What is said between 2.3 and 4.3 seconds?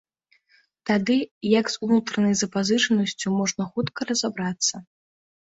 запазычанасцю можна хутка